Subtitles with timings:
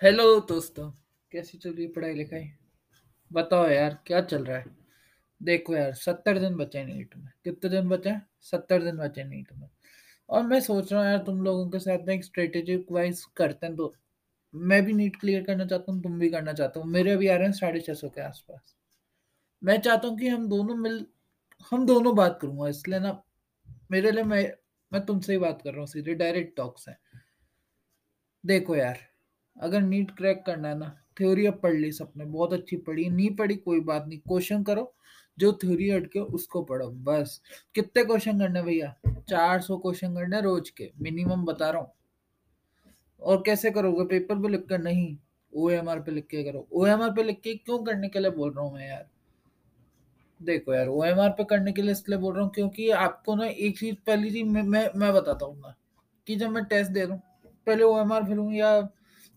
[0.00, 0.90] Hello दोस्तों।
[1.32, 2.42] कैसी चल रही है पढ़ाई लिखाई?
[3.30, 4.64] बताओ यार, क्या चल रहा है?
[5.40, 8.12] देखो यार, सत्तर दिन बचे हैं नीट में कितने दिन बचे?
[8.42, 9.68] सत्तर दिन बचे हैं नीट में
[10.28, 13.66] और मैं सोच रहा हूँ यार, तुम लोगों के साथ में एक स्ट्रेटेजिक वाइज करते
[13.66, 13.94] हैं तो
[14.54, 17.36] मैं भी नीट क्लियर करना चाहता हूँ, तुम भी करना चाहता हूँ। मेरे अभी आ
[17.36, 18.76] रहे हैं साढ़े छः सौ के आसपास।
[19.62, 21.04] मैं चाहता हूँ कि हम दोनों मिल,
[21.72, 23.20] हम दोनों बात करूँगा इसलिए ना,
[23.90, 24.46] मेरे लिए मैं
[24.92, 26.98] मैं तुमसे ही बात कर रहा हूँ, सीधे डायरेक्ट टॉक्स है।
[28.44, 28.98] देखो यार
[29.56, 33.30] अगर नीट क्रैक करना है ना थ्योरी अब पढ़ ली सबने बहुत अच्छी पढ़ी नहीं
[33.36, 34.92] पढ़ी कोई बात नहीं क्वेश्चन करो
[35.38, 37.40] जो थ्योरी अटके उसको पढ़ो बस।
[37.74, 38.94] कितने क्वेश्चन करने भैया?
[39.28, 41.90] चार सौ क्वेश्चन करने रोज के मिनिमम बता रहा हूँ।
[43.22, 44.04] और कैसे करोगे?
[44.04, 45.16] पेपर पे लिख कर नहीं
[45.52, 48.08] ओ एम आर पे लिख के करो। ओ एम आर पे लिख के क्यों करने
[48.08, 49.06] के लिए बोल रहा हूँ मैं यार?
[50.40, 53.34] देखो यार ओ एम आर पे करने के लिए इसलिए बोल रहा हूँ क्योंकि आपको
[53.34, 54.62] ना एक चीज़ पहली चीज़ मैं,
[54.96, 55.74] मैं बताता हूँ ना
[56.26, 57.22] कि जब मैं टेस्ट दे रहा हूँ
[57.66, 58.80] पहले ओ एम आर फिरूँ या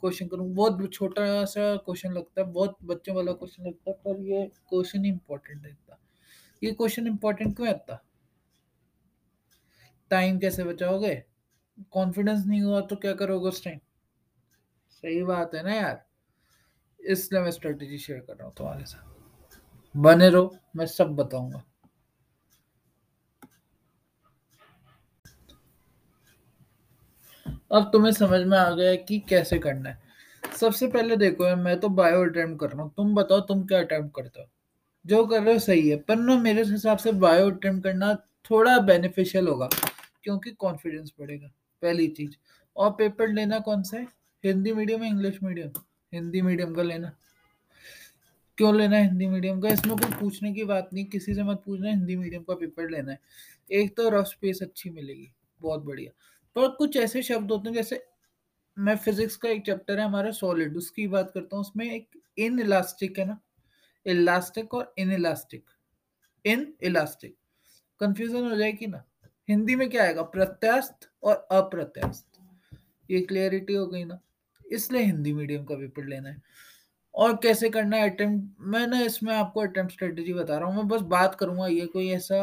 [0.00, 4.20] क्वेश्चन करूँ, बहुत छोटा सा क्वेश्चन लगता है, बहुत बच्चों वाला क्वेश्चन लगता है, पर
[4.22, 5.98] ये क्वेश्चन इंपॉर्टेंट इतना
[6.62, 8.00] ये क्वेश्चन इंपॉर्टेंट क्यों है?
[10.10, 11.14] टाइम कैसे बचाओगे?
[11.92, 13.78] कॉन्फिडेंस नहीं हुआ तो क्या करोगे उस टाइम
[14.90, 16.04] सही बात है ना यार।
[17.00, 19.58] इसलिए मैं स्ट्रेटेजी शेयर कर रहा हूँ तुम्हारे साथ।
[19.94, 21.62] बने रहो, मैं सब बताऊँगा।
[27.70, 29.98] अब तुम्हें समझ में आ गया है कि कैसे करना है।
[30.56, 34.14] सबसे पहले देखो मैं तो बायो अटैम्प्ट कर रहा हूँ। तुम बताओ, तुम क्या अटैम्प्ट
[34.16, 34.46] करते हो?
[35.04, 38.14] जो कर रहे हो सही है, पर ना मेरे हिसाब से बायो अटैम्प्ट करना
[38.50, 39.68] थोड़ा बेनिफिशियल होगा,
[40.24, 41.50] क्योंकि कॉन्फिडेंस बढ़ेगा,
[41.82, 42.36] पहली चीज़।
[42.76, 44.06] और पेपर लेना कौन सा है?
[44.44, 45.70] हिंदी मीडियम है इंग्लिश मीडियम
[46.12, 47.12] हिंदी मीडियम का लेना।
[48.58, 49.68] क्यों लेना है हिंदी मीडियम का?
[49.68, 53.12] इसमें कोई पूछने की बात नहीं, किसी से मत पूछना, हिंदी मीडियम का पेपर लेना
[53.12, 53.18] है।
[53.70, 55.28] एक तो रफ स्पेस अच्छी मिलेगी,
[55.60, 56.10] बहुत बढ़िया।
[56.56, 58.02] पर कुछ ऐसे शब्द होते हैं, जैसे
[58.76, 62.58] मैं फिजिक्स का एक चैप्टर है हमारा सॉलिड उसकी बात करता हूँ, उसमें एक इन
[62.60, 63.38] इलास्टिक है ना
[64.06, 65.70] इलास्टिक और inelastic
[66.44, 67.36] inelastic
[68.00, 69.02] confusion हो जाएगी ना।
[69.48, 70.22] हिंदी में क्या आएगा?
[70.24, 72.40] प्रत्यास्थ और अप्रत्यास्थ
[73.08, 74.18] ये क्लियरिटी हो गई ना,
[74.66, 76.42] इसलिए हिंदी मीडियम का पेपर लेना है।
[77.14, 78.10] और कैसे करना है?
[78.10, 81.86] अटेम्प्ट मैं ना इसमें आपको अटेम्प्ट स्ट्रेटेजी बता रहा हूँ, मैं बस बात करूँगा, ये
[81.86, 82.42] कोई ऐसा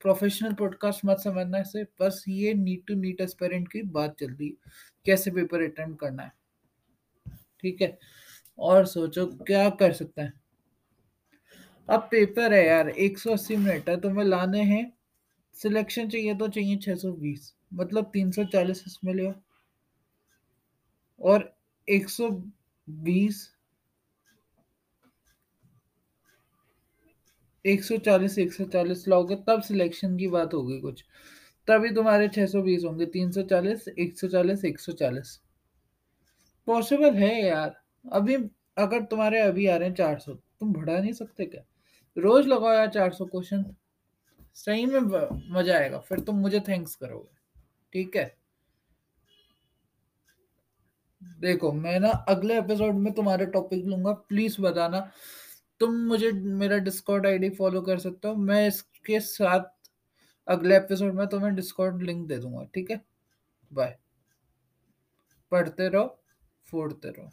[0.00, 4.48] प्रोफेशनल पॉडकास्ट मत समझना इसे, बस ये नीट टू नीट एस्पेरेंट की बात चल रही
[4.48, 4.54] है।
[5.06, 6.32] कैसे पेपर अटेम्प्ट करना है?
[7.60, 7.98] ठीक है?
[8.58, 10.40] और सोचो, क्या कर सकते हैं?
[11.88, 14.92] अब पेपर है यार 180 मिनट है, तुम्हें लाने हैं।
[15.54, 19.34] सिलेक्शन चाहिए तो चाहिए 620 मतलब 340 इसमें लियो
[21.20, 23.54] और 120
[27.64, 31.04] 140 140 लाओगे, तब सिलेक्शन की बात होगी कुछ।
[31.68, 35.40] तभी तुम्हारे 620 होंगे 340 140 140
[36.68, 38.36] पॉसिबल है यार। अभी
[38.78, 41.62] अगर तुम्हारे अभी आ रहे हैं 400 तुम बढ़ा नहीं सकते क्या?
[42.16, 43.64] रोज लगाओ यार 400 क्वेश्चन
[44.56, 45.00] सही में
[45.52, 47.38] मज़ा आएगा, फिर तुम मुझे थैंक्स करोगे।
[47.92, 48.34] ठीक है?
[51.40, 55.00] देखो, मैं ना अगले एपिसोड में तुम्हारे टॉपिक लूँगा। प्लीज़ बताना।
[55.80, 59.60] तुम मुझे, मेरा डिस्कॉर्ड आईडी फॉलो कर सकते हो। मैं इसके साथ
[60.48, 63.00] अगले एपिसोड में तुम्हें डिस्कॉर्ड लिंक दे दूँगा, ठीक है?
[63.72, 63.98] बाय
[65.50, 66.22] पढ़ते रहो,
[66.66, 67.30] फोड़ते रहो।